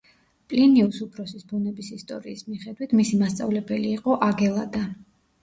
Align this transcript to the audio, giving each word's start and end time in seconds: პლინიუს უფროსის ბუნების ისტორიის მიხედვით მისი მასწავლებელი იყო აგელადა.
პლინიუს 0.51 0.95
უფროსის 1.05 1.43
ბუნების 1.51 1.91
ისტორიის 1.97 2.41
მიხედვით 2.47 2.97
მისი 3.01 3.21
მასწავლებელი 3.21 3.95
იყო 4.01 4.19
აგელადა. 4.31 4.85